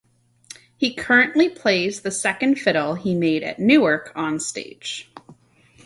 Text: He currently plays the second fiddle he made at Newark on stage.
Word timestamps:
He 0.77 0.95
currently 0.95 1.47
plays 1.47 2.01
the 2.01 2.09
second 2.09 2.55
fiddle 2.55 2.95
he 2.95 3.13
made 3.13 3.43
at 3.43 3.59
Newark 3.59 4.11
on 4.15 4.39
stage. 4.39 5.11